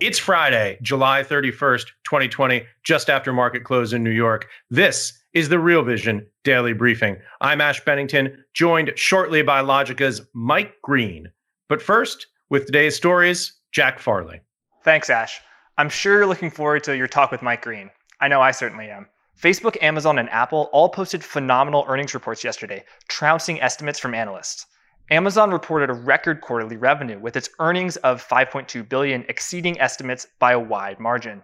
[0.00, 4.46] It's Friday, July 31st, 2020, just after market close in New York.
[4.70, 7.16] This is the Real Vision Daily Briefing.
[7.40, 11.32] I'm Ash Bennington, joined shortly by Logica's Mike Green.
[11.68, 14.40] But first, with today's stories, Jack Farley.
[14.84, 15.40] Thanks, Ash.
[15.78, 17.90] I'm sure you're looking forward to your talk with Mike Green.
[18.20, 19.08] I know I certainly am.
[19.36, 24.64] Facebook, Amazon, and Apple all posted phenomenal earnings reports yesterday, trouncing estimates from analysts.
[25.10, 30.52] Amazon reported a record quarterly revenue with its earnings of 5.2 billion exceeding estimates by
[30.52, 31.42] a wide margin.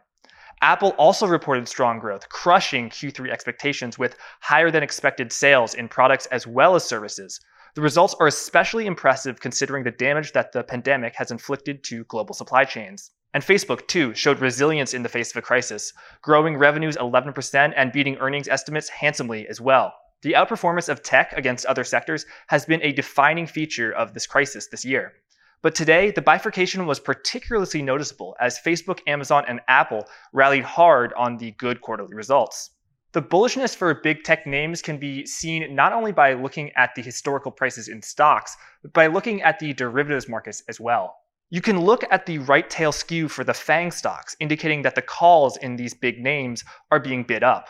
[0.61, 6.27] Apple also reported strong growth, crushing Q3 expectations with higher than expected sales in products
[6.27, 7.41] as well as services.
[7.75, 12.35] The results are especially impressive considering the damage that the pandemic has inflicted to global
[12.35, 13.13] supply chains.
[13.33, 17.93] And Facebook, too, showed resilience in the face of a crisis, growing revenues 11% and
[17.93, 19.95] beating earnings estimates handsomely as well.
[20.25, 24.69] The outperformance of tech against other sectors has been a defining feature of this crisis
[24.69, 25.13] this year.
[25.61, 31.37] But today, the bifurcation was particularly noticeable as Facebook, Amazon, and Apple rallied hard on
[31.37, 32.71] the good quarterly results.
[33.13, 37.03] The bullishness for big tech names can be seen not only by looking at the
[37.03, 41.17] historical prices in stocks, but by looking at the derivatives markets as well.
[41.51, 45.03] You can look at the right tail skew for the FANG stocks, indicating that the
[45.03, 47.69] calls in these big names are being bid up.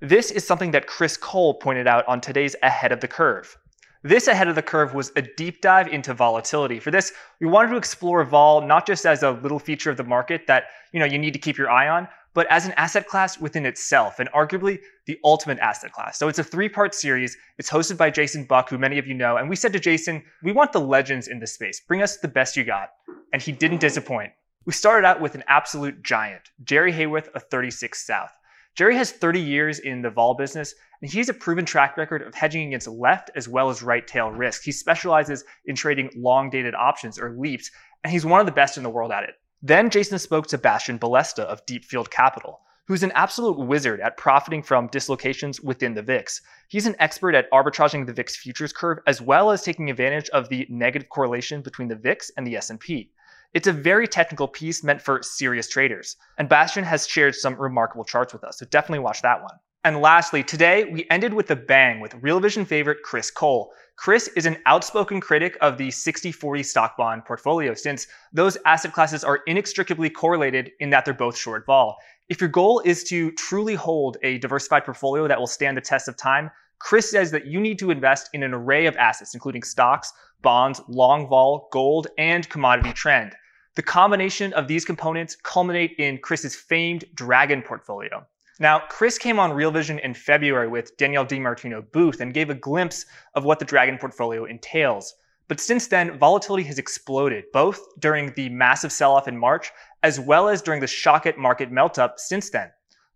[0.00, 3.56] This is something that Chris Cole pointed out on today's Ahead of the Curve.
[4.02, 6.78] This Ahead of the Curve was a deep dive into volatility.
[6.78, 10.04] For this, we wanted to explore vol not just as a little feature of the
[10.04, 13.06] market that you know you need to keep your eye on, but as an asset
[13.06, 16.18] class within itself, and arguably the ultimate asset class.
[16.18, 17.36] So it's a three-part series.
[17.58, 19.36] It's hosted by Jason Buck, who many of you know.
[19.36, 21.80] And we said to Jason, we want the legends in this space.
[21.80, 22.90] Bring us the best you got.
[23.32, 24.32] And he didn't disappoint.
[24.66, 28.32] We started out with an absolute giant, Jerry Haworth of 36 South.
[28.74, 32.22] Jerry has 30 years in the vol business, and he has a proven track record
[32.22, 34.64] of hedging against left as well as right tail risk.
[34.64, 37.70] He specializes in trading long dated options or leaps,
[38.02, 39.36] and he's one of the best in the world at it.
[39.62, 44.62] Then Jason spoke to Bastian Bolesta of Deepfield Capital, who's an absolute wizard at profiting
[44.62, 46.40] from dislocations within the VIX.
[46.66, 50.48] He's an expert at arbitraging the VIX futures curve as well as taking advantage of
[50.48, 53.12] the negative correlation between the VIX and the S&P.
[53.54, 56.16] It's a very technical piece meant for serious traders.
[56.38, 59.54] And Bastian has shared some remarkable charts with us, so definitely watch that one.
[59.84, 63.70] And lastly, today we ended with a bang with Real Vision favorite Chris Cole.
[63.94, 68.92] Chris is an outspoken critic of the 60 40 stock bond portfolio since those asset
[68.92, 71.96] classes are inextricably correlated in that they're both short vol.
[72.28, 76.08] If your goal is to truly hold a diversified portfolio that will stand the test
[76.08, 76.50] of time,
[76.80, 80.12] Chris says that you need to invest in an array of assets, including stocks,
[80.42, 83.36] bonds, long vol, gold, and commodity trend.
[83.76, 88.24] The combination of these components culminate in Chris's famed Dragon portfolio.
[88.60, 92.54] Now, Chris came on Real Vision in February with Danielle DiMartino Booth and gave a
[92.54, 95.12] glimpse of what the Dragon portfolio entails.
[95.48, 99.72] But since then, volatility has exploded, both during the massive sell off in March,
[100.04, 102.70] as well as during the shock at market melt up since then.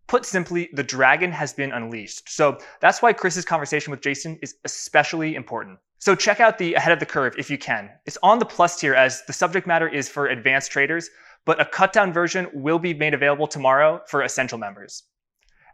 [0.09, 2.29] Put simply, the dragon has been unleashed.
[2.29, 5.79] So that's why Chris's conversation with Jason is especially important.
[5.99, 7.91] So check out the ahead of the curve if you can.
[8.07, 11.11] It's on the plus tier as the subject matter is for advanced traders,
[11.45, 15.03] but a cut down version will be made available tomorrow for essential members.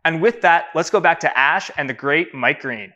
[0.04, 2.92] And with that, let's go back to Ash and the great Mike Green.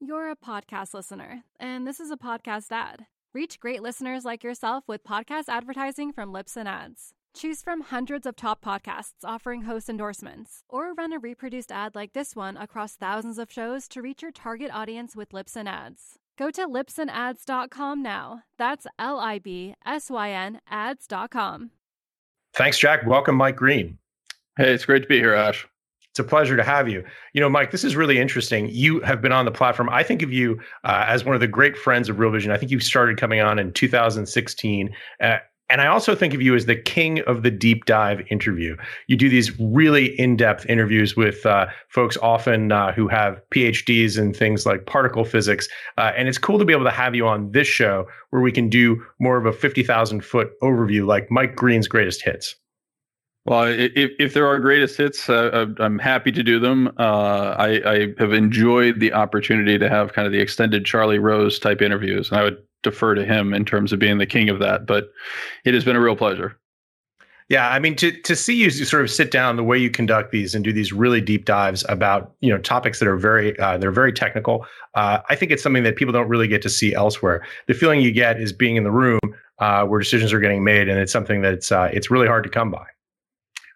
[0.00, 3.06] You're a podcast listener, and this is a podcast ad.
[3.32, 7.14] Reach great listeners like yourself with podcast advertising from Libsyn Ads.
[7.34, 12.12] Choose from hundreds of top podcasts offering host endorsements, or run a reproduced ad like
[12.12, 16.18] this one across thousands of shows to reach your target audience with Libsyn Ads.
[16.36, 18.42] Go to libsynads.com now.
[18.58, 21.70] That's L I B S Y N ads.com.
[22.54, 23.06] Thanks, Jack.
[23.06, 23.98] Welcome, Mike Green.
[24.56, 25.66] Hey, it's great to be here, Ash.
[26.10, 27.04] It's a pleasure to have you.
[27.32, 28.68] You know, Mike, this is really interesting.
[28.68, 29.88] You have been on the platform.
[29.90, 32.52] I think of you uh, as one of the great friends of Real Vision.
[32.52, 34.94] I think you started coming on in 2016.
[35.20, 35.38] Uh,
[35.74, 38.76] and I also think of you as the king of the deep dive interview.
[39.08, 44.16] You do these really in depth interviews with uh, folks often uh, who have PhDs
[44.16, 45.66] in things like particle physics.
[45.98, 48.52] Uh, and it's cool to be able to have you on this show where we
[48.52, 52.54] can do more of a 50,000 foot overview like Mike Green's greatest hits.
[53.44, 56.92] Well, if, if there are greatest hits, uh, I'm happy to do them.
[57.00, 61.58] Uh, I, I have enjoyed the opportunity to have kind of the extended Charlie Rose
[61.58, 62.30] type interviews.
[62.30, 64.86] And I would defer to him in terms of being the king of that.
[64.86, 65.10] But
[65.64, 66.58] it has been a real pleasure.
[67.50, 70.32] Yeah, I mean to to see you sort of sit down the way you conduct
[70.32, 73.76] these and do these really deep dives about you know topics that are very uh,
[73.76, 74.66] they're very technical.
[74.94, 77.44] Uh, I think it's something that people don't really get to see elsewhere.
[77.66, 79.20] The feeling you get is being in the room
[79.58, 82.50] uh, where decisions are getting made, and it's something that's uh, it's really hard to
[82.50, 82.86] come by.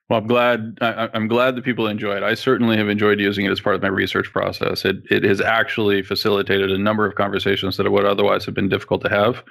[0.08, 0.78] Well, I'm glad.
[0.80, 2.22] I, am glad that people enjoy it.
[2.22, 4.84] I certainly have enjoyed using it as part of my research process.
[4.84, 9.02] It it has actually facilitated a number of conversations that would otherwise have been difficult
[9.02, 9.44] to have.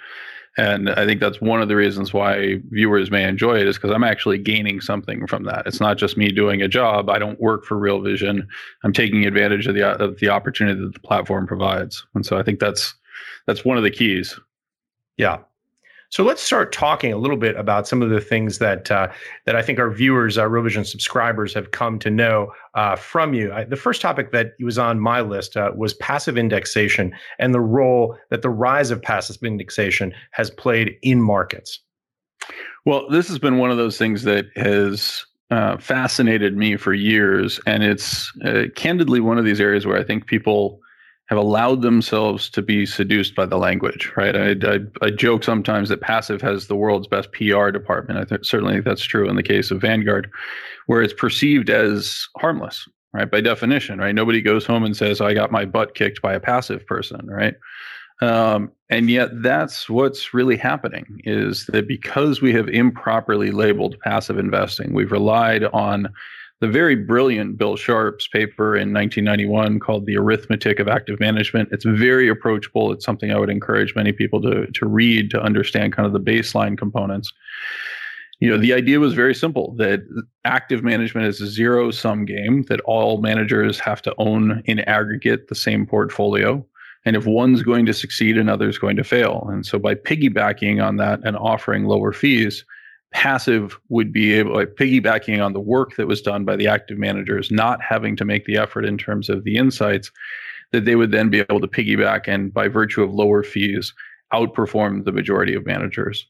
[0.58, 3.92] And I think that's one of the reasons why viewers may enjoy it is because
[3.92, 5.68] I'm actually gaining something from that.
[5.68, 7.12] It's not just me doing a job.
[7.12, 8.48] I don't work for Real Vision.
[8.84, 12.04] I'm taking advantage of the of the opportunity that the platform provides.
[12.16, 12.96] And so I think that's
[13.46, 14.40] that's one of the keys.
[15.18, 15.38] Yeah,
[16.10, 19.10] so let's start talking a little bit about some of the things that uh,
[19.46, 23.34] that I think our viewers, our Real Vision subscribers, have come to know uh, from
[23.34, 23.52] you.
[23.52, 27.60] I, the first topic that was on my list uh, was passive indexation and the
[27.60, 31.80] role that the rise of passive indexation has played in markets.
[32.86, 37.60] Well, this has been one of those things that has uh, fascinated me for years,
[37.66, 40.80] and it's uh, candidly one of these areas where I think people
[41.28, 44.36] have allowed themselves to be seduced by the language, right?
[44.36, 48.20] I, I, I, joke sometimes that passive has the world's best PR department.
[48.20, 50.30] I th- certainly think that's true in the case of Vanguard,
[50.86, 53.30] where it's perceived as harmless, right?
[53.30, 54.16] By definition, right?
[54.16, 57.56] Nobody goes home and says, I got my butt kicked by a passive person, right?
[58.22, 64.40] Um, and yet that's what's really happening is that because we have improperly labeled passive
[64.40, 66.08] investing, we've relied on
[66.60, 71.70] the very brilliant Bill Sharpe's paper in 1991 called The Arithmetic of Active Management.
[71.72, 72.92] It's very approachable.
[72.92, 76.20] It's something I would encourage many people to, to read to understand kind of the
[76.20, 77.32] baseline components.
[78.40, 80.02] You know, the idea was very simple that
[80.46, 85.50] active management is a zero sum game, that all managers have to own in aggregate
[85.50, 86.66] the same portfolio.
[87.06, 89.48] And if one's going to succeed, another's going to fail.
[89.52, 92.66] And so by piggybacking on that and offering lower fees,
[93.14, 96.98] passive would be able like piggybacking on the work that was done by the active
[96.98, 100.12] managers not having to make the effort in terms of the insights
[100.72, 103.94] that they would then be able to piggyback and by virtue of lower fees
[104.34, 106.28] outperform the majority of managers.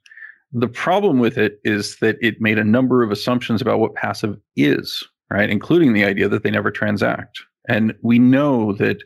[0.54, 4.38] The problem with it is that it made a number of assumptions about what passive
[4.56, 7.42] is right including the idea that they never transact.
[7.68, 9.04] And we know that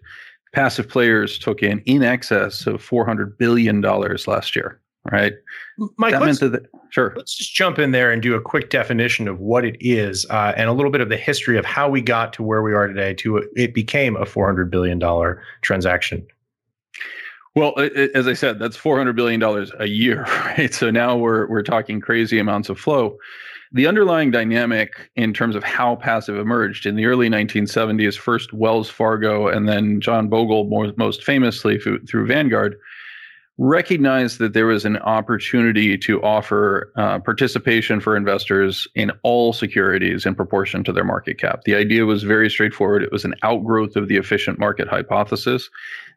[0.53, 5.33] passive players took in in excess of 400 billion dollars last year right?
[5.97, 7.13] Mike, that let's, that, sure.
[7.15, 10.53] Let's just jump in there and do a quick definition of what it is uh,
[10.55, 12.87] and a little bit of the history of how we got to where we are
[12.87, 13.13] today.
[13.15, 16.25] To it became a four hundred billion dollar transaction.
[17.55, 20.73] Well, it, as I said, that's four hundred billion dollars a year, right?
[20.73, 23.17] So now we're we're talking crazy amounts of flow.
[23.73, 28.89] The underlying dynamic in terms of how passive emerged in the early 1970s, first Wells
[28.89, 32.75] Fargo and then John Bogle, more, most famously through, through Vanguard,
[33.61, 40.25] recognized that there was an opportunity to offer uh, participation for investors in all securities
[40.25, 41.61] in proportion to their market cap.
[41.63, 43.03] The idea was very straightforward.
[43.03, 45.69] It was an outgrowth of the efficient market hypothesis.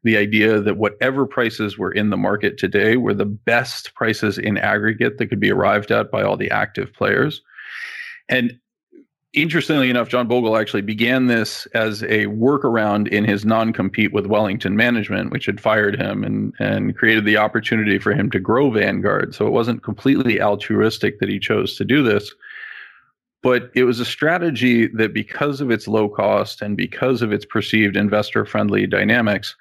[0.05, 4.57] The idea that whatever prices were in the market today were the best prices in
[4.57, 7.43] aggregate that could be arrived at by all the active players.
[8.27, 8.59] And
[9.35, 14.77] interestingly enough, John Bogle actually began this as a workaround in his non-compete with Wellington
[14.77, 19.35] Management, which had fired him and and created the opportunity for him to grow Vanguard.
[19.35, 22.33] So it wasn't completely altruistic that he chose to do this,
[23.43, 27.45] but it was a strategy that, because of its low cost and because of its
[27.45, 29.55] perceived investor-friendly dynamics,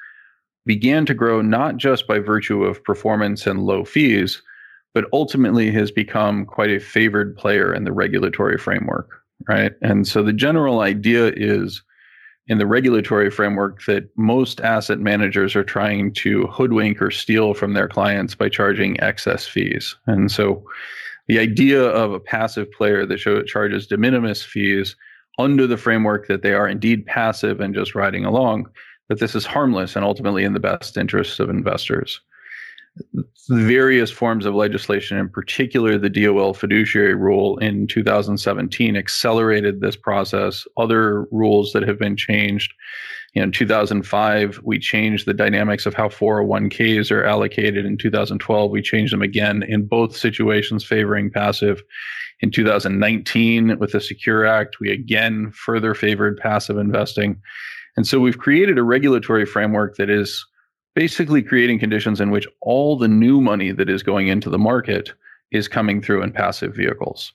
[0.65, 4.41] began to grow not just by virtue of performance and low fees,
[4.93, 9.73] but ultimately has become quite a favored player in the regulatory framework right?
[9.81, 11.81] And so the general idea is
[12.47, 17.73] in the regulatory framework that most asset managers are trying to hoodwink or steal from
[17.73, 19.95] their clients by charging excess fees.
[20.07, 20.63] And so
[21.27, 24.95] the idea of a passive player that charges de minimis fees
[25.39, 28.69] under the framework that they are indeed passive and just riding along,
[29.07, 32.19] that this is harmless and ultimately in the best interests of investors
[33.49, 40.65] various forms of legislation, in particular the DOL fiduciary rule in 2017, accelerated this process.
[40.77, 42.73] Other rules that have been changed.
[43.35, 47.85] In 2005, we changed the dynamics of how 401ks are allocated.
[47.85, 51.81] In 2012, we changed them again in both situations favoring passive.
[52.41, 57.41] In 2019, with the Secure Act, we again further favored passive investing.
[57.97, 60.45] And so we've created a regulatory framework that is
[60.95, 65.11] basically creating conditions in which all the new money that is going into the market
[65.51, 67.33] is coming through in passive vehicles.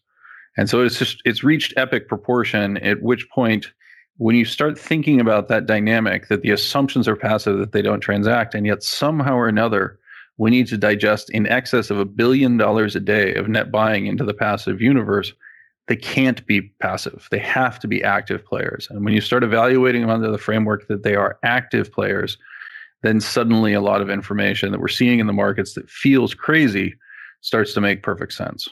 [0.57, 3.73] And so it's just it's reached epic proportion at which point
[4.17, 8.01] when you start thinking about that dynamic that the assumptions are passive that they don't
[8.01, 9.99] transact and yet somehow or another
[10.37, 14.07] we need to digest in excess of a billion dollars a day of net buying
[14.07, 15.33] into the passive universe
[15.89, 17.27] they can't be passive.
[17.31, 18.87] They have to be active players.
[18.91, 22.37] And when you start evaluating them under the framework that they are active players,
[23.03, 26.95] then suddenly a lot of information that we're seeing in the markets that feels crazy
[27.41, 28.69] starts to make perfect sense.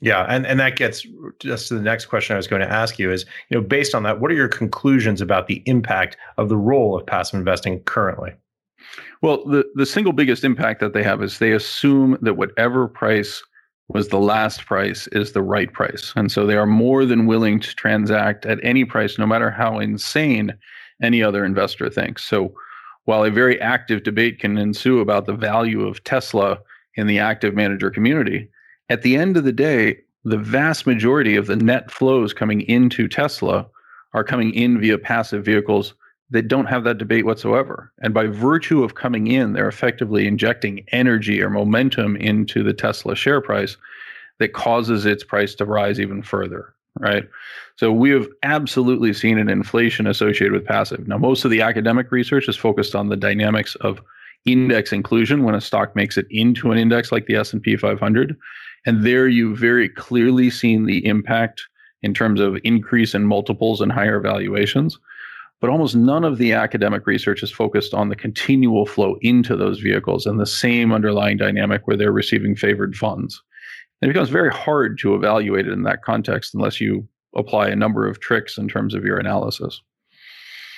[0.00, 1.04] Yeah, and, and that gets
[1.40, 3.94] just to the next question I was going to ask you is, you know, based
[3.94, 7.80] on that, what are your conclusions about the impact of the role of passive investing
[7.80, 8.32] currently?
[9.22, 13.42] Well, the, the single biggest impact that they have is they assume that whatever price
[13.88, 16.12] was the last price is the right price.
[16.14, 19.78] And so they are more than willing to transact at any price, no matter how
[19.78, 20.54] insane
[21.02, 22.24] any other investor thinks.
[22.24, 22.54] So
[23.08, 26.58] while a very active debate can ensue about the value of Tesla
[26.96, 28.50] in the active manager community,
[28.90, 33.08] at the end of the day, the vast majority of the net flows coming into
[33.08, 33.66] Tesla
[34.12, 35.94] are coming in via passive vehicles
[36.28, 37.90] that don't have that debate whatsoever.
[38.02, 43.16] And by virtue of coming in, they're effectively injecting energy or momentum into the Tesla
[43.16, 43.78] share price
[44.38, 46.74] that causes its price to rise even further.
[47.00, 47.28] Right.
[47.76, 51.06] So we have absolutely seen an inflation associated with passive.
[51.06, 54.00] Now, most of the academic research is focused on the dynamics of
[54.46, 58.36] index inclusion when a stock makes it into an index like the S&P 500
[58.86, 61.62] and there you've very clearly seen the impact
[62.02, 64.98] in terms of increase in multiples and higher valuations
[65.60, 69.80] but almost none of the academic research is focused on the continual flow into those
[69.80, 73.42] vehicles and the same underlying dynamic where they're receiving favored funds.
[74.00, 78.06] It becomes very hard to evaluate it in that context unless you apply a number
[78.06, 79.80] of tricks in terms of your analysis.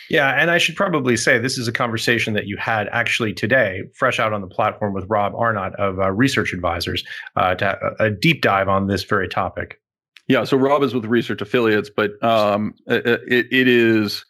[0.09, 3.83] Yeah, and I should probably say this is a conversation that you had actually today,
[3.95, 7.05] fresh out on the platform with Rob Arnott of uh, Research Advisors,
[7.37, 9.81] uh, to a deep dive on this very topic.
[10.27, 14.25] Yeah, so Rob is with Research Affiliates, but um, it, it is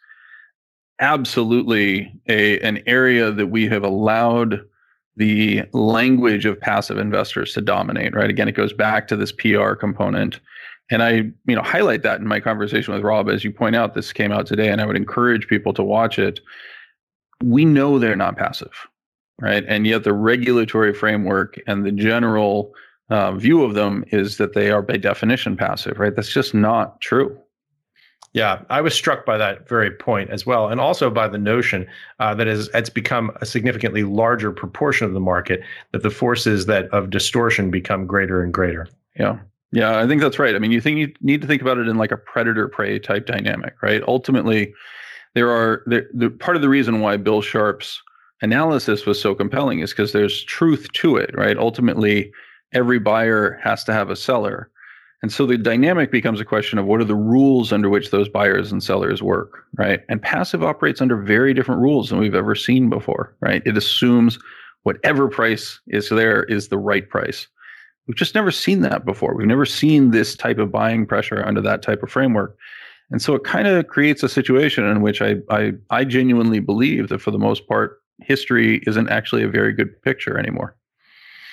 [1.00, 4.60] absolutely a an area that we have allowed
[5.20, 8.30] the language of passive investors to dominate right?
[8.30, 10.40] Again it goes back to this pr component.
[10.90, 11.10] And i
[11.46, 14.32] you know highlight that in my conversation with rob as you point out this came
[14.32, 16.40] out today and i would encourage people to watch it.
[17.44, 18.72] We know they're not passive
[19.42, 19.64] right?
[19.68, 22.74] And yet the regulatory framework and the general
[23.08, 26.16] uh, view of them is that they are by definition passive right?
[26.16, 27.38] That's just not true
[28.32, 31.86] yeah, I was struck by that very point as well, and also by the notion
[32.20, 36.66] uh, that as it's become a significantly larger proportion of the market, that the forces
[36.66, 38.86] that of distortion become greater and greater.
[39.18, 39.38] Yeah,
[39.72, 40.54] yeah, I think that's right.
[40.54, 43.00] I mean, you think you need to think about it in like a predator prey
[43.00, 44.02] type dynamic, right?
[44.06, 44.72] Ultimately,
[45.34, 48.00] there are the, the part of the reason why Bill Sharpe's
[48.42, 51.58] analysis was so compelling is because there's truth to it, right?
[51.58, 52.32] Ultimately,
[52.72, 54.69] every buyer has to have a seller
[55.22, 58.28] and so the dynamic becomes a question of what are the rules under which those
[58.28, 60.00] buyers and sellers work, right?
[60.08, 63.62] And passive operates under very different rules than we've ever seen before, right?
[63.66, 64.38] It assumes
[64.84, 67.48] whatever price is there is the right price.
[68.06, 69.34] We've just never seen that before.
[69.34, 72.56] We've never seen this type of buying pressure under that type of framework.
[73.10, 77.08] And so it kind of creates a situation in which I, I I genuinely believe
[77.08, 80.76] that for the most part, history isn't actually a very good picture anymore.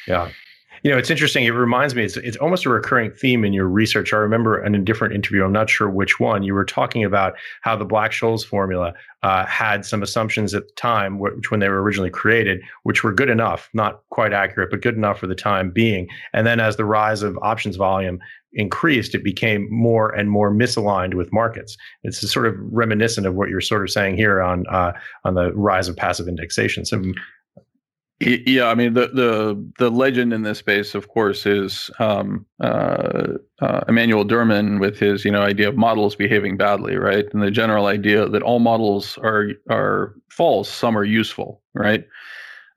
[0.08, 0.30] Yeah.
[0.84, 1.46] You know, it's interesting.
[1.46, 4.14] It reminds me, it's, it's almost a recurring theme in your research.
[4.14, 7.34] I remember in a different interview, I'm not sure which one, you were talking about
[7.62, 8.94] how the Black Scholes formula
[9.24, 13.14] uh, had some assumptions at the time, which when they were originally created, which were
[13.14, 16.08] good enough, not quite accurate, but good enough for the time being.
[16.34, 18.20] And then as the rise of options volume
[18.54, 21.78] increased, it became more and more misaligned with markets.
[22.04, 24.94] It's sort of reminiscent of what you're sort of saying here on uh,
[25.24, 26.86] on the rise of passive indexation.
[26.86, 27.02] So
[28.20, 33.34] yeah, I mean the the the legend in this space, of course, is um, uh,
[33.62, 37.26] uh, Emanuel Derman with his you know idea of models behaving badly, right?
[37.32, 42.06] And the general idea that all models are are false, some are useful, right?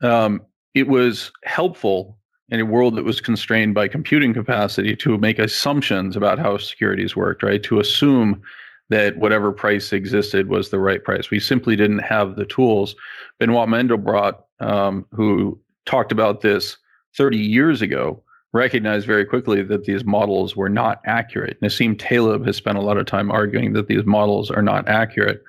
[0.03, 0.43] Um,
[0.75, 2.19] it was helpful
[2.51, 7.17] in a world that was constrained by computing capacity to make assumptions about how securities
[7.17, 7.63] worked, right?
[7.63, 8.43] To assume
[8.91, 11.31] that whatever price existed was the right price.
[11.31, 12.95] We simply didn't have the tools.
[13.39, 16.77] Benoit Mandelbrot um, who talked about this
[17.17, 21.61] 30 years ago, recognized very quickly that these models were not accurate.
[21.61, 25.43] Nassim Taleb has spent a lot of time arguing that these models are not accurate.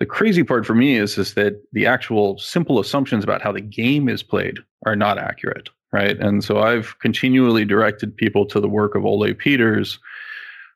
[0.00, 3.60] The crazy part for me is, is that the actual simple assumptions about how the
[3.60, 6.18] game is played are not accurate, right?
[6.18, 10.00] And so I've continually directed people to the work of Ole Peters,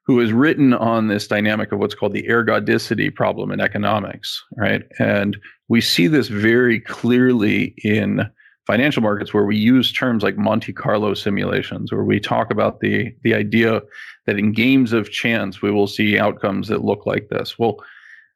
[0.07, 4.85] who has written on this dynamic of what's called the ergodicity problem in economics, right?
[4.99, 5.37] And
[5.69, 8.31] we see this very clearly in
[8.67, 13.15] financial markets where we use terms like Monte Carlo simulations, where we talk about the,
[13.23, 13.81] the idea
[14.27, 17.59] that in games of chance, we will see outcomes that look like this.
[17.59, 17.77] Well,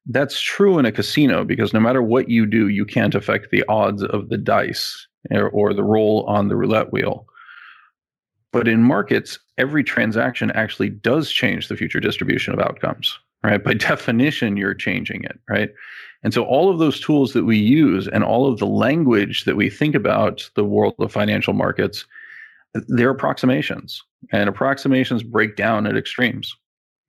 [0.07, 3.65] that's true in a casino because no matter what you do, you can't affect the
[3.69, 7.27] odds of the dice or, or the roll on the roulette wheel.
[8.52, 13.62] But in markets, every transaction actually does change the future distribution of outcomes, right?
[13.62, 15.71] By definition, you're changing it, right?
[16.23, 19.57] And so all of those tools that we use and all of the language that
[19.57, 22.04] we think about the world of financial markets,
[22.88, 24.02] they're approximations,
[24.33, 26.54] and approximations break down at extremes.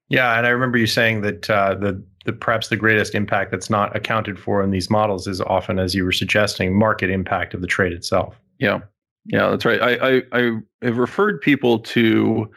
[0.09, 3.69] Yeah, and I remember you saying that uh, the, the perhaps the greatest impact that's
[3.69, 7.61] not accounted for in these models is often, as you were suggesting, market impact of
[7.61, 8.39] the trade itself.
[8.59, 8.79] Yeah,
[9.25, 9.81] yeah, that's right.
[9.81, 10.51] I I, I
[10.81, 12.49] have referred people to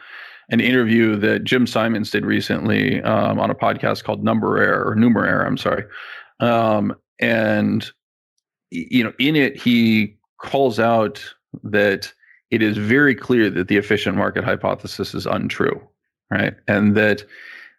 [0.49, 5.45] an interview that Jim Simons did recently um, on a podcast called Numeraire or Numeraire.
[5.45, 5.83] I'm sorry,
[6.39, 7.89] um, and
[8.71, 11.23] you know, in it, he calls out
[11.63, 12.11] that
[12.51, 15.81] it is very clear that the efficient market hypothesis is untrue,
[16.29, 16.53] right?
[16.67, 17.23] And that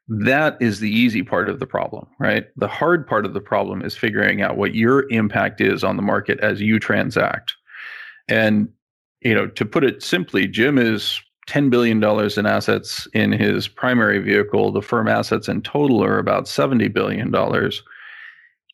[0.08, 2.46] that is the easy part of the problem, right?
[2.56, 6.02] The hard part of the problem is figuring out what your impact is on the
[6.02, 7.54] market as you transact.
[8.28, 8.68] And
[9.20, 14.18] you know, to put it simply, Jim is $10 billion in assets in his primary
[14.18, 14.72] vehicle.
[14.72, 17.30] The firm assets in total are about $70 billion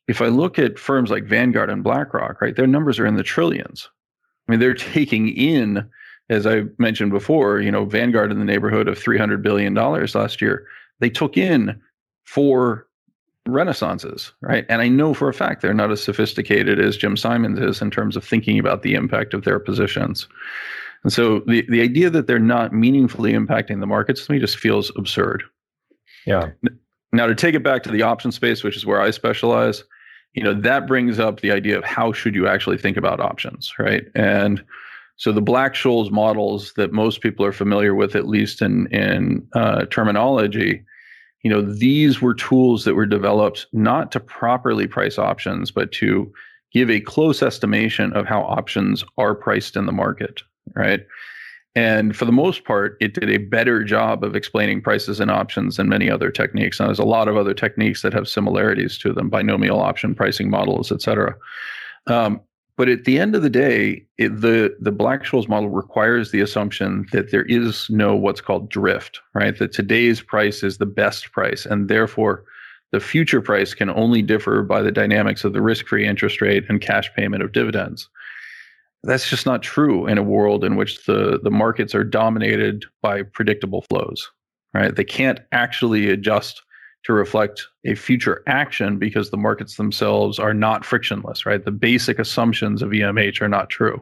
[0.08, 3.22] if I look at firms like Vanguard and BlackRock, right, their numbers are in the
[3.22, 3.88] trillions.
[4.46, 5.88] I mean, they're taking in,
[6.28, 10.66] as I mentioned before, you know, Vanguard in the neighborhood of $300 billion last year.
[11.00, 11.80] They took in
[12.24, 12.86] four
[13.48, 14.64] renaissances, right?
[14.68, 17.90] And I know for a fact they're not as sophisticated as Jim Simons is in
[17.90, 20.28] terms of thinking about the impact of their positions.
[21.02, 24.56] And so the, the idea that they're not meaningfully impacting the markets to me just
[24.56, 25.42] feels absurd.
[26.24, 26.50] Yeah.
[27.12, 29.82] Now to take it back to the option space, which is where I specialize,
[30.34, 33.72] you know that brings up the idea of how should you actually think about options
[33.78, 34.62] right and
[35.16, 39.84] so the black-scholes models that most people are familiar with at least in in uh,
[39.86, 40.84] terminology
[41.42, 46.32] you know these were tools that were developed not to properly price options but to
[46.72, 50.42] give a close estimation of how options are priced in the market
[50.74, 51.06] right
[51.74, 55.76] and for the most part, it did a better job of explaining prices and options
[55.76, 56.78] than many other techniques.
[56.78, 60.50] Now, there's a lot of other techniques that have similarities to them, binomial option pricing
[60.50, 61.34] models, et cetera.
[62.08, 62.42] Um,
[62.76, 67.06] but at the end of the day, it, the the Black-Scholes model requires the assumption
[67.12, 69.58] that there is no what's called drift, right?
[69.58, 72.44] That today's price is the best price, and therefore
[72.90, 76.80] the future price can only differ by the dynamics of the risk-free interest rate and
[76.80, 78.08] cash payment of dividends
[79.04, 83.22] that's just not true in a world in which the the markets are dominated by
[83.22, 84.30] predictable flows
[84.74, 86.62] right they can't actually adjust
[87.04, 92.18] to reflect a future action because the markets themselves are not frictionless right the basic
[92.18, 94.00] assumptions of emh are not true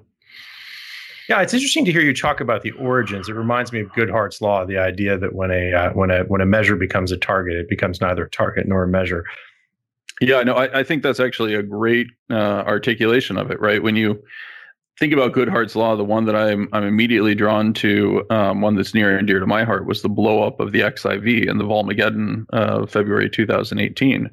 [1.30, 3.28] yeah, it's interesting to hear you talk about the origins.
[3.28, 6.40] It reminds me of Goodhart's law, the idea that when a uh, when a when
[6.40, 9.24] a measure becomes a target, it becomes neither a target nor a measure.
[10.20, 13.60] Yeah, no, I, I think that's actually a great uh, articulation of it.
[13.60, 14.20] Right when you
[15.00, 18.94] think about Goodhart's law, the one that I'm I'm immediately drawn to, um, one that's
[18.94, 21.64] near and dear to my heart, was the blow up of the XIV and the
[21.64, 24.30] Volmageddon of February 2018.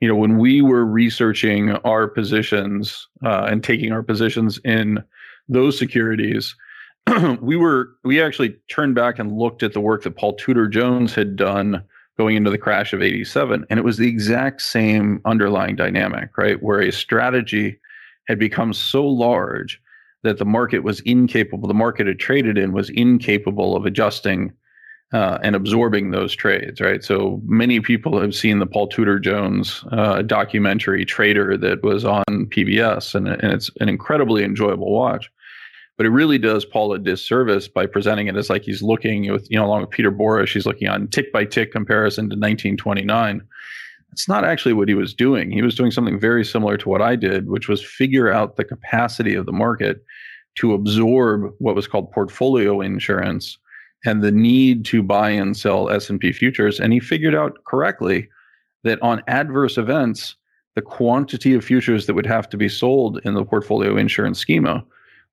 [0.00, 5.02] You know, when we were researching our positions uh, and taking our positions in
[5.48, 6.54] those securities,
[7.40, 11.14] we were we actually turned back and looked at the work that Paul Tudor Jones
[11.14, 11.82] had done
[12.18, 16.62] going into the crash of 87 and it was the exact same underlying dynamic right
[16.62, 17.76] where a strategy
[18.28, 19.80] had become so large
[20.24, 24.52] that the market was incapable, the market it traded in was incapable of adjusting
[25.12, 27.04] uh, and absorbing those trades, right?
[27.04, 32.24] So many people have seen the Paul Tudor Jones uh, documentary Trader that was on
[32.26, 35.30] PBS, and, and it's an incredibly enjoyable watch.
[35.96, 39.48] But it really does Paul a disservice by presenting it as like he's looking with,
[39.48, 43.40] you know, along with Peter Borish, he's looking on tick by tick comparison to 1929.
[44.14, 45.50] It's not actually what he was doing.
[45.50, 48.64] He was doing something very similar to what I did, which was figure out the
[48.64, 50.04] capacity of the market
[50.58, 53.58] to absorb what was called portfolio insurance
[54.04, 58.28] and the need to buy and sell S&P futures and he figured out correctly
[58.84, 60.36] that on adverse events
[60.76, 64.84] the quantity of futures that would have to be sold in the portfolio insurance schema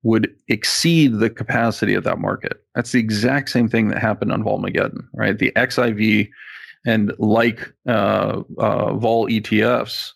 [0.01, 2.63] would exceed the capacity of that market.
[2.73, 5.37] That's the exact same thing that happened on Volmageddon, right?
[5.37, 6.29] The XIV
[6.85, 10.13] and like uh, uh, vol ETFs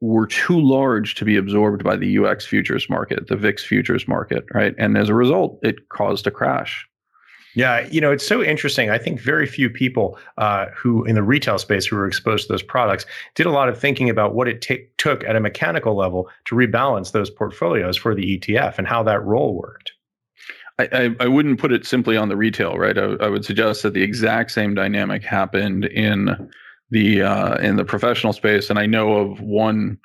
[0.00, 4.44] were too large to be absorbed by the UX futures market, the VIX futures market,
[4.54, 4.74] right?
[4.78, 6.86] And as a result, it caused a crash.
[7.54, 8.90] Yeah, you know, it's so interesting.
[8.90, 12.52] I think very few people uh, who in the retail space who were exposed to
[12.52, 15.96] those products did a lot of thinking about what it t- took at a mechanical
[15.96, 19.92] level to rebalance those portfolios for the ETF and how that roll worked.
[20.80, 22.96] I, I, wouldn't put it simply on the retail, right?
[22.96, 26.50] I, I would suggest that the exact same dynamic happened in
[26.90, 29.98] the uh, in the professional space, and I know of one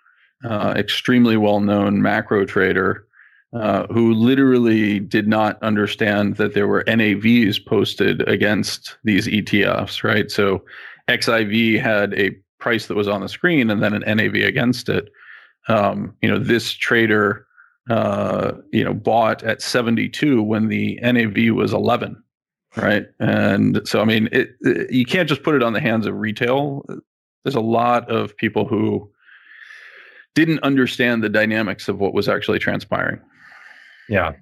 [0.43, 3.05] uh, extremely well known macro trader
[3.53, 10.31] uh, who literally did not understand that there were NAVs posted against these ETFs, right?
[10.31, 10.63] So
[11.07, 15.09] XIV had a price that was on the screen and then an NAV against it.
[15.67, 17.45] Um, you know, this trader,
[17.89, 22.21] uh, you know, bought at 72 when the NAV was 11,
[22.77, 23.05] right?
[23.19, 26.15] And so, I mean, it, it, you can't just put it on the hands of
[26.15, 26.85] retail.
[27.43, 29.09] There's a lot of people who
[30.35, 33.19] didn't understand the dynamics of what was actually transpiring.
[34.09, 34.33] Yeah.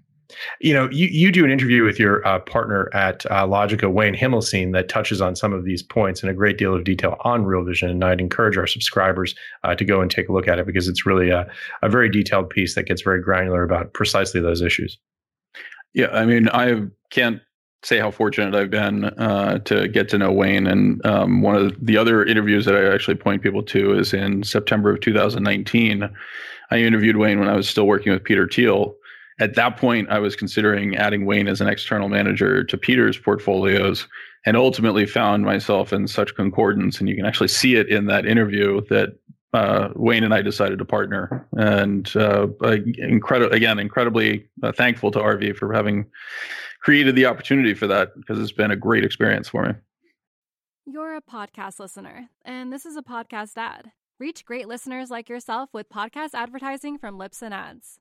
[0.60, 4.16] You know, you, you do an interview with your uh, partner at uh, Logica, Wayne
[4.16, 7.46] Himelsein, that touches on some of these points in a great deal of detail on
[7.46, 7.90] Real Vision.
[7.90, 10.88] And I'd encourage our subscribers uh, to go and take a look at it because
[10.88, 11.50] it's really a,
[11.82, 14.98] a very detailed piece that gets very granular about precisely those issues.
[15.94, 17.42] Yeah, I mean, I can't
[17.84, 20.68] say how fortunate I've been uh, to get to know Wayne.
[20.68, 24.44] And um, one of the other interviews that I actually point people to is in
[24.44, 26.10] September of 2019.
[26.70, 28.96] I interviewed Wayne when I was still working with Peter Thiel
[29.42, 34.08] at that point, I was considering adding Wayne as an external manager to Peter's portfolios
[34.46, 37.00] and ultimately found myself in such concordance.
[37.00, 39.18] And you can actually see it in that interview that
[39.54, 41.48] uh, Wayne and I decided to partner.
[41.54, 42.50] And uh,
[43.00, 46.06] incredible, again, incredibly uh, thankful to RV for having
[46.82, 49.74] created the opportunity for that because it's been a great experience for me.
[50.86, 53.92] You're a podcast listener, and this is a podcast ad.
[54.20, 58.01] Reach great listeners like yourself with podcast advertising from Libsyn Ads.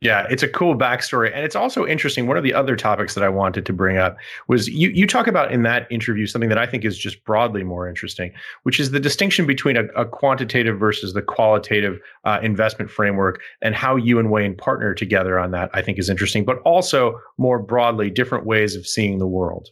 [0.00, 1.30] Yeah, it's a cool backstory.
[1.34, 2.26] And it's also interesting.
[2.26, 4.16] One of the other topics that I wanted to bring up
[4.48, 7.64] was you, you talk about in that interview something that I think is just broadly
[7.64, 8.32] more interesting,
[8.62, 13.74] which is the distinction between a, a quantitative versus the qualitative uh, investment framework and
[13.74, 17.58] how you and Wayne partner together on that, I think is interesting, but also more
[17.58, 19.68] broadly, different ways of seeing the world.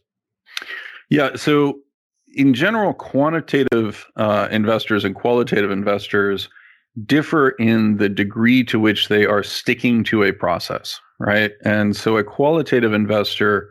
[1.09, 1.37] Yeah.
[1.37, 1.79] So,
[2.35, 6.51] in general, quantitative uh, investors and qualitative investors
[7.05, 11.53] differ in the degree to which they are sticking to a process, right?
[11.65, 13.69] And so a qualitative investor,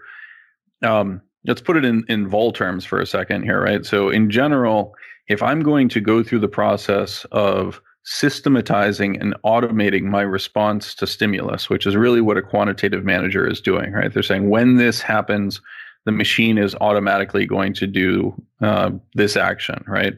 [0.84, 3.86] um, let's put it in, in vol terms for a second here, right?
[3.86, 4.94] So in general,
[5.28, 11.06] if I'm going to go through the process of systematizing and automating my response to
[11.06, 14.14] stimulus, which is really what a quantitative manager is doing, right?
[14.14, 15.60] They're saying when this happens,
[16.06, 20.14] the machine is automatically going to do uh, this action, right?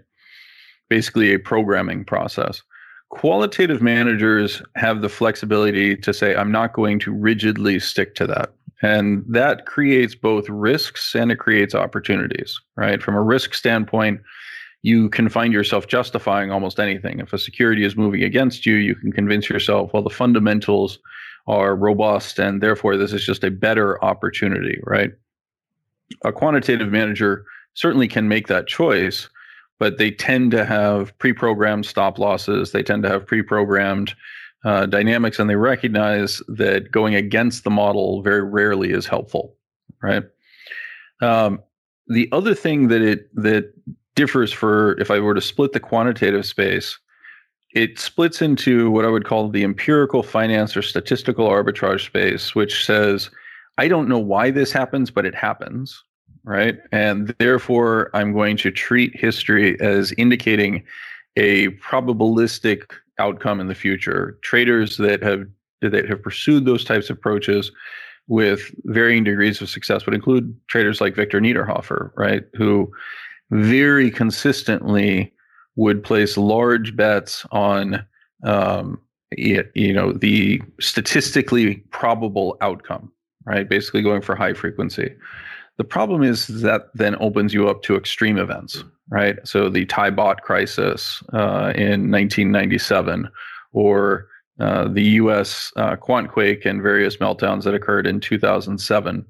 [0.87, 2.61] Basically, a programming process.
[3.09, 8.53] Qualitative managers have the flexibility to say, I'm not going to rigidly stick to that.
[8.81, 13.01] And that creates both risks and it creates opportunities, right?
[13.01, 14.21] From a risk standpoint,
[14.83, 17.19] you can find yourself justifying almost anything.
[17.19, 20.99] If a security is moving against you, you can convince yourself, well, the fundamentals
[21.47, 25.11] are robust and therefore this is just a better opportunity, right?
[26.23, 29.29] A quantitative manager certainly can make that choice,
[29.79, 32.71] but they tend to have pre-programmed stop losses.
[32.71, 34.13] They tend to have pre-programmed
[34.65, 39.55] uh, dynamics, and they recognize that going against the model very rarely is helpful,
[40.03, 40.23] right?
[41.21, 41.61] Um,
[42.07, 43.73] the other thing that it that
[44.15, 46.97] differs for if I were to split the quantitative space,
[47.73, 52.85] it splits into what I would call the empirical finance or statistical arbitrage space, which
[52.85, 53.29] says
[53.77, 56.03] I don't know why this happens, but it happens
[56.49, 56.79] right?
[56.91, 60.83] And therefore, I'm going to treat history as indicating
[61.37, 64.39] a probabilistic outcome in the future.
[64.41, 65.45] Traders that have
[65.81, 67.71] that have pursued those types of approaches
[68.27, 72.43] with varying degrees of success would include traders like Victor Niederhoffer, right?
[72.55, 72.91] Who
[73.51, 75.31] very consistently
[75.75, 78.03] would place large bets on
[78.43, 78.99] um,
[79.37, 83.11] you know the statistically probable outcome
[83.45, 85.13] right basically going for high frequency
[85.79, 89.37] the problem is that then opens you up to extreme events, right?
[89.47, 93.29] So the Thai baht crisis uh, in 1997,
[93.71, 94.27] or
[94.59, 95.71] uh, the U.S.
[95.77, 99.25] Uh, quake and various meltdowns that occurred in 2007.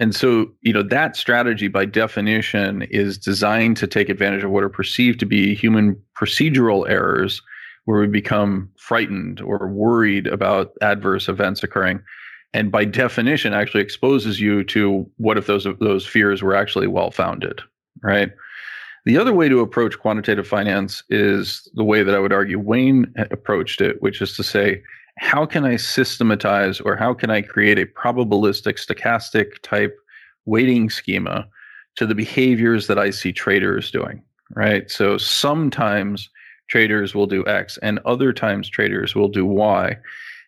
[0.00, 4.64] And so, you know, that strategy by definition is designed to take advantage of what
[4.64, 7.42] are perceived to be human procedural errors,
[7.84, 12.02] where we become frightened or worried about adverse events occurring
[12.56, 17.10] and by definition actually exposes you to what if those those fears were actually well
[17.10, 17.60] founded
[18.02, 18.32] right?
[19.06, 23.12] The other way to approach quantitative finance is the way that i would argue wayne
[23.30, 24.82] approached it which is to say
[25.18, 29.96] how can i systematize or how can i create a probabilistic stochastic type
[30.44, 31.46] weighting schema
[31.94, 34.22] to the behaviors that i see traders doing
[34.54, 34.90] right?
[34.90, 36.28] So sometimes
[36.68, 39.96] traders will do x and other times traders will do y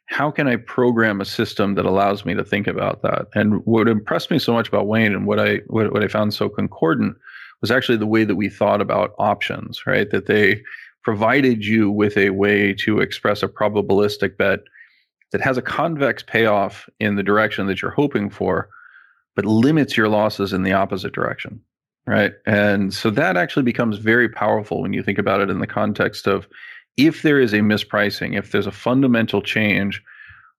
[0.09, 3.27] how can I program a system that allows me to think about that?
[3.35, 6.33] And what impressed me so much about Wayne and what I what, what I found
[6.33, 7.17] so concordant
[7.61, 10.11] was actually the way that we thought about options, right?
[10.11, 10.63] That they
[11.03, 14.61] provided you with a way to express a probabilistic bet
[15.33, 18.71] that has a convex payoff in the direction that you're hoping for,
[19.37, 21.61] but limits your losses in the opposite direction.
[22.07, 22.33] Right.
[22.47, 26.27] And so that actually becomes very powerful when you think about it in the context
[26.27, 26.49] of
[26.99, 30.03] if there is a mispricing, if there's a fundamental change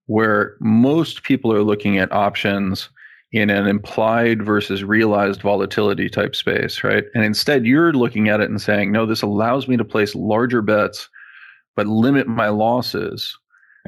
[0.06, 2.88] where most people are looking at options
[3.32, 7.04] in an implied versus realized volatility type space, right?
[7.14, 10.62] And instead you're looking at it and saying, no, this allows me to place larger
[10.62, 11.08] bets,
[11.76, 13.38] but limit my losses.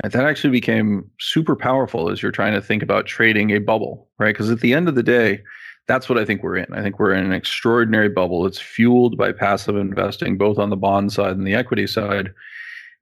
[0.04, 4.08] And that actually became super powerful as you're trying to think about trading a bubble,
[4.18, 4.32] right?
[4.32, 5.42] Because at the end of the day,
[5.92, 6.72] that's what I think we're in.
[6.72, 8.46] I think we're in an extraordinary bubble.
[8.46, 12.32] It's fueled by passive investing, both on the bond side and the equity side.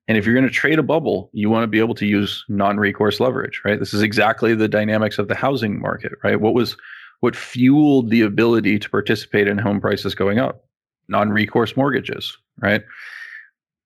[0.09, 2.45] And if you're going to trade a bubble, you want to be able to use
[2.49, 3.79] non-recourse leverage, right?
[3.79, 6.41] This is exactly the dynamics of the housing market, right?
[6.41, 6.77] What was
[7.21, 10.65] what fueled the ability to participate in home prices going up?
[11.07, 12.83] Non-recourse mortgages, right?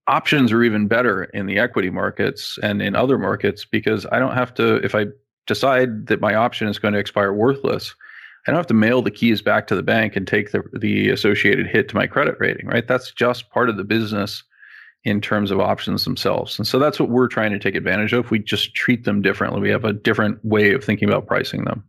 [0.06, 4.34] Options are even better in the equity markets and in other markets because I don't
[4.34, 5.06] have to if I
[5.46, 7.94] decide that my option is going to expire worthless,
[8.46, 11.10] I don't have to mail the keys back to the bank and take the the
[11.10, 12.86] associated hit to my credit rating, right?
[12.86, 14.42] That's just part of the business
[15.04, 16.58] in terms of options themselves.
[16.58, 18.30] And so that's what we're trying to take advantage of.
[18.30, 19.60] We just treat them differently.
[19.60, 21.84] We have a different way of thinking about pricing them.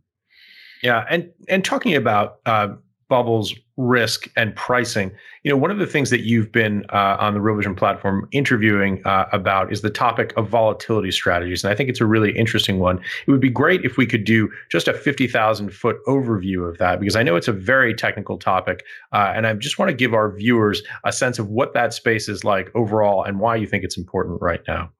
[0.82, 2.68] Yeah, and and talking about uh,
[3.08, 5.10] bubbles risk and pricing.
[5.42, 8.26] You know one of the things that you've been uh, on the real vision platform
[8.32, 12.36] interviewing uh, about is the topic of volatility strategies and i think it's a really
[12.36, 12.98] interesting one.
[13.26, 17.00] It would be great if we could do just a 50000 foot overview of that
[17.00, 20.14] because i know it's a very technical topic uh, and i just want to give
[20.14, 23.84] our viewers a sense of what that space is like overall and why you think
[23.84, 24.90] it's important right now.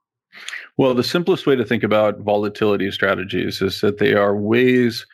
[0.76, 5.06] Well the simplest way to think about volatility strategies is that they are ways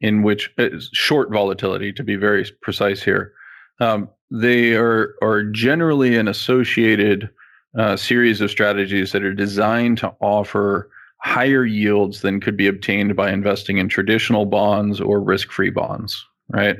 [0.00, 3.32] in which uh, short volatility, to be very precise here,
[3.80, 7.30] um, they are are generally an associated
[7.78, 13.16] uh, series of strategies that are designed to offer higher yields than could be obtained
[13.16, 16.78] by investing in traditional bonds or risk-free bonds, right?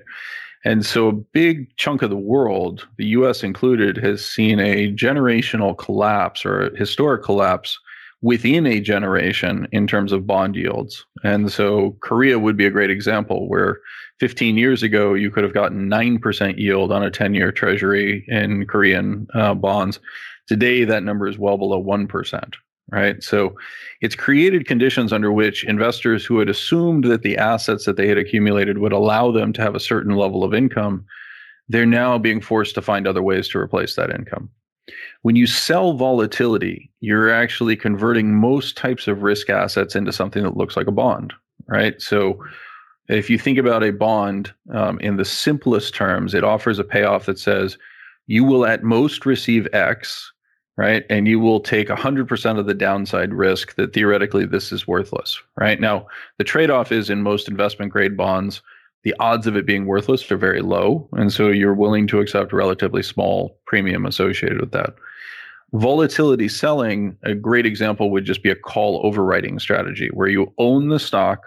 [0.64, 5.76] And so a big chunk of the world, the US included, has seen a generational
[5.76, 7.78] collapse or a historic collapse
[8.26, 11.06] within a generation in terms of bond yields.
[11.22, 13.78] And so Korea would be a great example where
[14.18, 18.66] 15 years ago, you could have gotten 9% yield on a 10 year treasury in
[18.66, 20.00] Korean uh, bonds.
[20.48, 22.54] Today, that number is well below 1%.
[22.90, 23.22] Right.
[23.22, 23.54] So
[24.00, 28.18] it's created conditions under which investors who had assumed that the assets that they had
[28.18, 31.04] accumulated would allow them to have a certain level of income,
[31.68, 34.50] they're now being forced to find other ways to replace that income.
[35.22, 40.56] When you sell volatility, you're actually converting most types of risk assets into something that
[40.56, 41.32] looks like a bond,
[41.68, 42.00] right?
[42.00, 42.42] So
[43.08, 47.26] if you think about a bond um, in the simplest terms, it offers a payoff
[47.26, 47.78] that says
[48.26, 50.32] you will at most receive X,
[50.76, 51.04] right?
[51.08, 55.80] And you will take 100% of the downside risk that theoretically this is worthless, right?
[55.80, 56.06] Now,
[56.38, 58.62] the trade off is in most investment grade bonds,
[59.06, 61.08] the odds of it being worthless are very low.
[61.12, 64.94] And so you're willing to accept a relatively small premium associated with that.
[65.74, 70.88] Volatility selling, a great example would just be a call overwriting strategy where you own
[70.88, 71.46] the stock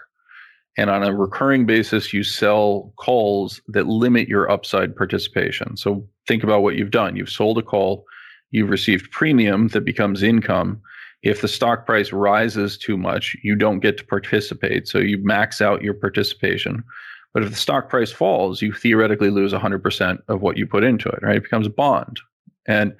[0.77, 5.75] and on a recurring basis, you sell calls that limit your upside participation.
[5.75, 7.17] So think about what you've done.
[7.17, 8.05] You've sold a call,
[8.51, 10.81] you've received premium that becomes income.
[11.23, 14.87] If the stock price rises too much, you don't get to participate.
[14.87, 16.85] So you max out your participation.
[17.33, 21.09] But if the stock price falls, you theoretically lose 100% of what you put into
[21.09, 21.37] it, right?
[21.37, 22.19] It becomes a bond.
[22.67, 22.95] And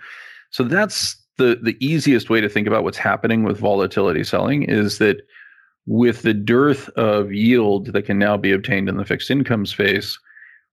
[0.52, 4.98] so that's the the easiest way to think about what's happening with volatility selling is
[5.00, 5.22] that
[5.86, 10.20] with the dearth of yield that can now be obtained in the fixed income space,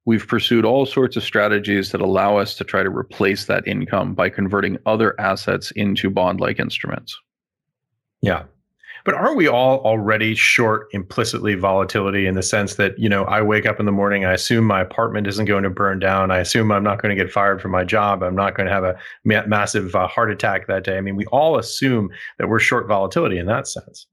[0.05, 4.14] we've pursued all sorts of strategies that allow us to try to replace that income
[4.14, 7.19] by converting other assets into bond like instruments.
[8.21, 8.45] Yeah.
[9.07, 13.40] But aren't we all already short implicitly volatility in the sense that, you know, I
[13.40, 16.33] wake up in the morning, I assume my apartment isn't going to burn down.
[16.33, 18.25] I assume I'm not going to get fired from my job.
[18.25, 20.99] I'm not going to have a ma- massive uh, heart attack that day.
[20.99, 24.09] I mean, we all assume that we're short volatility in that sense.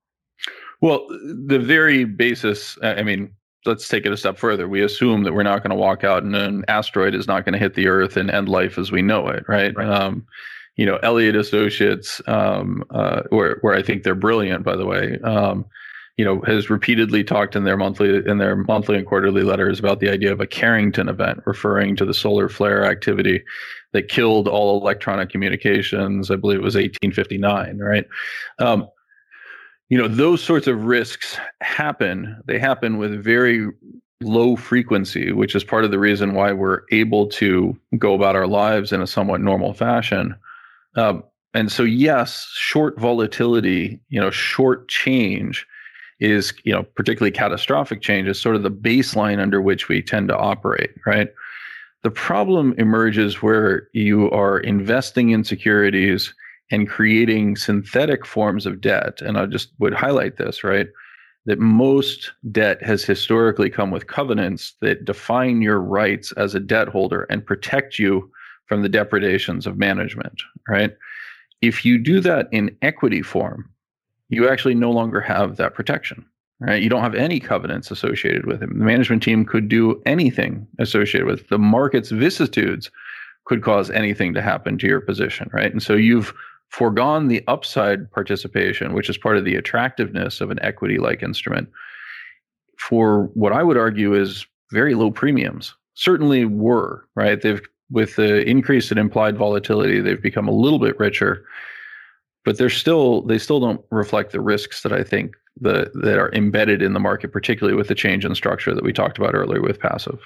[0.80, 3.34] Well, the very basis, I mean,
[3.66, 4.68] let's take it a step further.
[4.68, 7.54] We assume that we're not going to walk out and an asteroid is not going
[7.54, 9.76] to hit the Earth and end life as we know it, right?
[9.76, 9.90] right.
[9.90, 10.28] Um,
[10.76, 15.20] you know, Elliott Associates, um, uh, where where I think they're brilliant, by the way.
[15.24, 15.66] Um,
[16.18, 20.00] you know, has repeatedly talked in their monthly in their monthly and quarterly letters about
[20.00, 23.44] the idea of a Carrington event, referring to the solar flare activity
[23.94, 26.30] that killed all electronic communications.
[26.30, 28.06] I believe it was 1859, right?
[28.60, 28.88] Um,
[29.90, 33.70] you know those sorts of risks happen they happen with very
[34.22, 38.48] low frequency which is part of the reason why we're able to go about our
[38.48, 40.34] lives in a somewhat normal fashion
[40.96, 45.66] um, and so yes short volatility you know short change
[46.20, 50.28] is you know particularly catastrophic change is sort of the baseline under which we tend
[50.28, 51.30] to operate right
[52.04, 56.34] the problem emerges where you are investing in securities
[56.70, 59.22] and creating synthetic forms of debt.
[59.22, 60.88] And I just would highlight this, right?
[61.46, 66.90] That most debt has historically come with covenants that define your rights as a debt
[66.90, 68.30] holder and protect you
[68.66, 70.96] from the depredations of management, right?
[71.62, 73.70] If you do that in equity form,
[74.30, 76.26] you actually no longer have that protection,
[76.60, 76.82] right?
[76.82, 78.70] You don't have any covenants associated with it.
[78.70, 81.50] The management team could do anything associated with it.
[81.50, 82.90] the market's vicissitudes
[83.46, 85.72] could cause anything to happen to your position, right?
[85.72, 86.34] And so you've
[86.70, 91.70] foregone the upside participation, which is part of the attractiveness of an equity like instrument,
[92.80, 95.76] for what I would argue is very low premiums.
[95.94, 97.40] Certainly were, right?
[97.40, 97.62] They've,
[97.94, 101.46] with the increase in implied volatility, they've become a little bit richer,
[102.44, 106.34] but they're still, they still don't reflect the risks that I think the, that are
[106.34, 109.62] embedded in the market, particularly with the change in structure that we talked about earlier
[109.62, 110.20] with passive.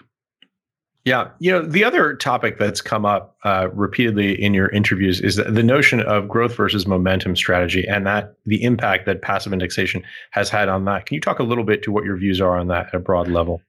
[1.03, 5.37] Yeah, you know the other topic that's come up uh, repeatedly in your interviews is
[5.37, 10.49] the notion of growth versus momentum strategy, and that the impact that passive indexation has
[10.49, 11.05] had on that.
[11.05, 12.99] Can you talk a little bit to what your views are on that at a
[12.99, 13.61] broad level?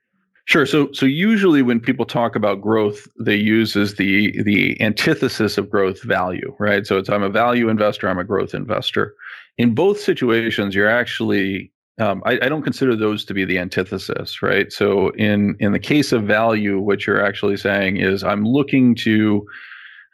[0.49, 0.65] Sure.
[0.65, 5.69] So, so usually when people talk about growth, they use as the the antithesis of
[5.69, 6.87] growth value, right?
[6.87, 9.15] So it's I'm a value investor, I'm a growth investor.
[9.59, 14.41] In both situations, you're actually um, I, I, don't consider those to be the antithesis,
[14.41, 14.73] right?
[14.73, 19.47] So in in the case of value, what you're actually saying is I'm looking to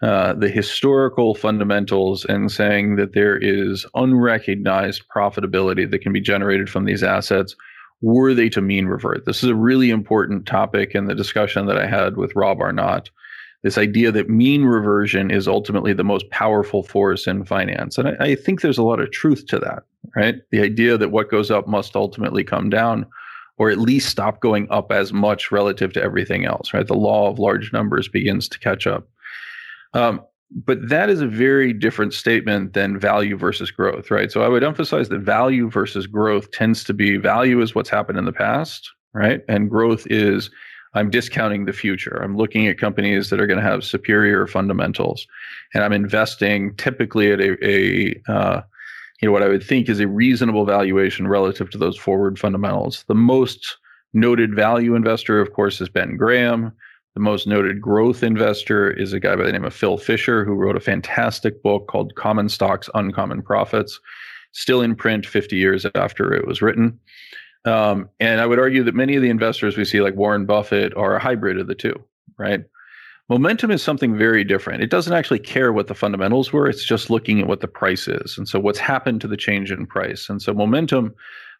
[0.03, 6.68] uh, the historical fundamentals and saying that there is unrecognized profitability that can be generated
[6.68, 7.55] from these assets
[8.04, 9.24] were they to mean revert.
[9.24, 13.10] This is a really important topic in the discussion that I had with Rob Arnott
[13.64, 17.96] this idea that mean reversion is ultimately the most powerful force in finance.
[17.96, 20.36] And I, I, think there's a lot of truth to that, right?
[20.50, 23.06] The idea that what goes up must ultimately come down
[23.56, 26.86] or at least stop going up as much relative to everything else, right?
[26.86, 29.08] The law of large numbers begins to catch up.
[29.94, 30.20] Um,
[30.54, 34.30] but that is a very different statement than value versus growth, right?
[34.30, 38.18] So I would emphasize that value versus growth tends to be value is what's happened
[38.18, 39.42] in the past, right?
[39.48, 40.50] And growth is
[40.94, 42.22] I'm discounting the future.
[42.22, 45.26] I'm looking at companies that are going to have superior fundamentals,
[45.74, 48.62] and I'm investing typically at a, a uh,
[49.20, 53.04] you know what I would think is a reasonable valuation relative to those forward fundamentals.
[53.08, 53.76] The most
[54.12, 56.72] noted value investor, of course, is Ben Graham.
[57.14, 60.55] The most noted growth investor is a guy by the name of Phil Fisher, who
[60.55, 64.00] wrote a fantastic book called Common Stocks, Uncommon Profits,
[64.50, 66.98] still in print 50 years after it was written.
[67.64, 70.94] Um, and I would argue that many of the investors we see, like Warren Buffett,
[70.96, 71.94] are a hybrid of the two,
[72.37, 72.64] right?
[73.29, 74.83] Momentum is something very different.
[74.83, 78.09] It doesn't actually care what the fundamentals were, it's just looking at what the price
[78.09, 78.37] is.
[78.37, 80.29] And so, what's happened to the change in price.
[80.29, 81.14] And so, momentum,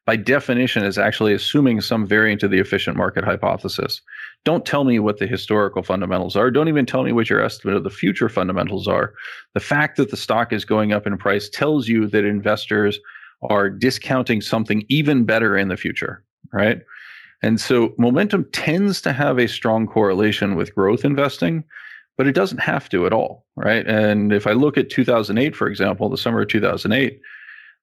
[0.07, 4.03] by definition, is actually assuming some variant of the efficient market hypothesis.
[4.45, 6.51] Don't tell me what the historical fundamentals are.
[6.51, 9.15] Don't even tell me what your estimate of the future fundamentals are.
[9.55, 13.01] The fact that the stock is going up in price tells you that investors
[13.43, 16.83] are discounting something even better in the future, right?
[17.43, 21.65] And so momentum tends to have a strong correlation with growth investing,
[22.17, 23.87] but it doesn't have to at all, right?
[23.87, 27.21] And if I look at 2008, for example, the summer of 2008,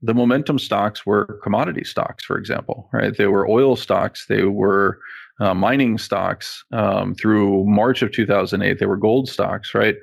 [0.02, 3.16] the momentum stocks were commodity stocks, for example, right?
[3.16, 5.00] They were oil stocks, they were
[5.40, 6.64] uh, mining stocks.
[6.72, 9.96] Um, through March of 2008, they were gold stocks, right?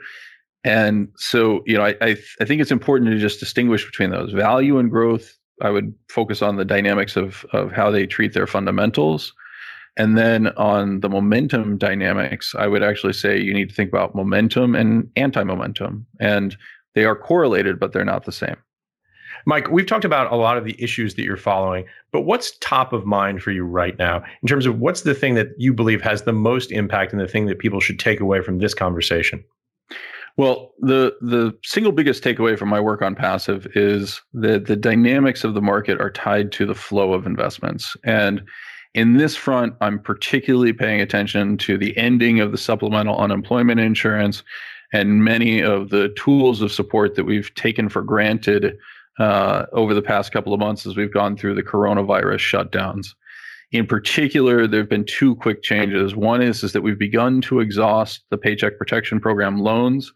[0.65, 4.33] And so, you know, I, I, I think it's important to just distinguish between those
[4.33, 8.47] value and growth I would focus on the dynamics of of how they treat their
[8.47, 9.33] fundamentals.
[9.97, 14.15] And then on the momentum dynamics, I would actually say you need to think about
[14.15, 16.07] momentum and anti momentum.
[16.21, 16.57] And
[16.95, 18.57] they are correlated, but they're not the same.
[19.49, 22.93] Mike, we've talked about a lot of the issues that you're following, but what's top
[22.93, 26.03] of mind for you right now in terms of what's the thing that you believe
[26.03, 29.43] has the most impact and the thing that people should take away from this conversation?
[30.37, 35.45] Well, the the single biggest takeaway from my work on passive is that the dynamics
[35.45, 37.97] of the market are tied to the flow of investments.
[38.05, 38.43] And
[38.93, 44.43] in this front, I'm particularly paying attention to the ending of the supplemental unemployment insurance
[44.93, 48.77] and many of the tools of support that we've taken for granted
[49.19, 53.15] uh, over the past couple of months as we've gone through the coronavirus shutdowns.
[53.71, 56.17] In particular, there have been two quick changes.
[56.17, 60.13] One is, is that we've begun to exhaust the Paycheck Protection Program loans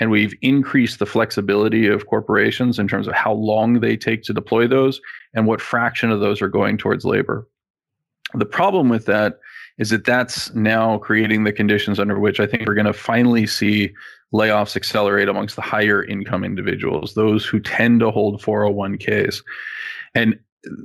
[0.00, 4.32] and we've increased the flexibility of corporations in terms of how long they take to
[4.32, 5.00] deploy those
[5.34, 7.46] and what fraction of those are going towards labor.
[8.34, 9.38] The problem with that
[9.78, 13.46] is that that's now creating the conditions under which I think we're going to finally
[13.46, 13.92] see
[14.32, 19.42] layoffs accelerate amongst the higher income individuals, those who tend to hold 401ks.
[20.14, 20.38] And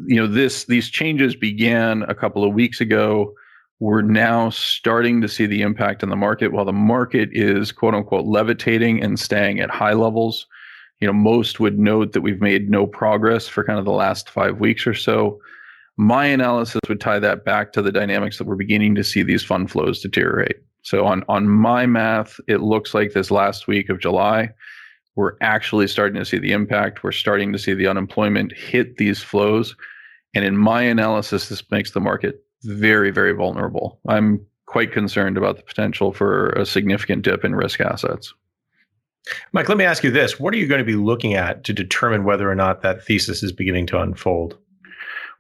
[0.08, 3.34] you know, this these changes began a couple of weeks ago.
[3.80, 7.94] We're now starting to see the impact in the market while the market is quote
[7.94, 10.48] unquote levitating and staying at high levels.
[11.00, 14.32] You know, most would note that we've made no progress for kind of the last
[14.32, 15.40] five weeks or so.
[15.96, 19.44] My analysis would tie that back to the dynamics that we're beginning to see these
[19.44, 20.58] fund flows deteriorate.
[20.88, 24.52] So on on my math, it looks like this last week of July,
[25.18, 27.04] we're actually starting to see the impact.
[27.04, 29.76] We're starting to see the unemployment hit these flows.
[30.34, 34.00] And in my analysis, this makes the market very, very vulnerable.
[34.08, 38.34] I'm quite concerned about the potential for a significant dip in risk assets.
[39.52, 40.40] Mike, let me ask you this.
[40.40, 43.44] What are you going to be looking at to determine whether or not that thesis
[43.44, 44.58] is beginning to unfold?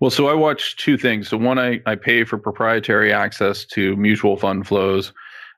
[0.02, 1.30] Well, so I watch two things.
[1.30, 5.14] So, one, I, I pay for proprietary access to mutual fund flows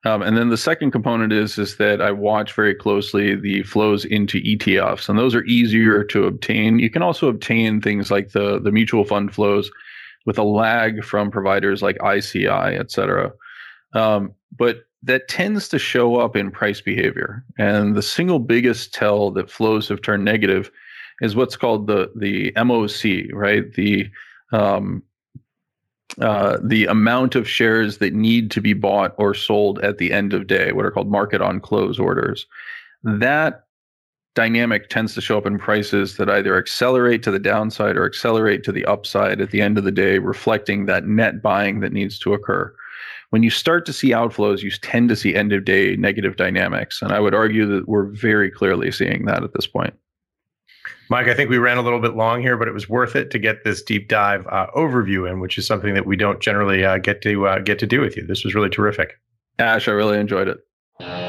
[0.06, 4.06] um, and then the second component is is that I watch very closely the flows
[4.06, 6.80] into ETFs, and those are easier to obtain.
[6.80, 9.70] You can also obtain things like the the mutual fund flows
[10.26, 13.32] with a lag from providers like ICI, et cetera.
[13.94, 19.32] Um, but that tends to show up in price behavior, and the single biggest tell
[19.32, 20.72] that flows have turned negative
[21.22, 23.74] is what's called the the MOC, right?
[23.74, 24.10] The
[24.54, 25.04] um,
[26.22, 30.34] uh, the amount of shares that need to be bought or sold at the end
[30.34, 32.46] of day, what are called market on close orders.
[33.04, 33.64] That
[34.36, 38.64] dynamic tends to show up in prices that either accelerate to the downside or accelerate
[38.64, 42.20] to the upside at the end of the day, reflecting that net buying that needs
[42.20, 42.74] to occur.
[43.32, 47.02] When you start to see outflows, you tend to see end of day negative dynamics.
[47.02, 49.94] And I would argue that we're very clearly seeing that at this point.
[51.10, 53.32] Mike, I think we ran a little bit long here, but it was worth it
[53.32, 56.86] to get this deep dive uh, overview in, which is something that we don't generally
[56.86, 58.26] uh, get to uh, get to do with you.
[58.26, 59.20] This was really terrific.
[59.58, 61.29] Ash, I really enjoyed it.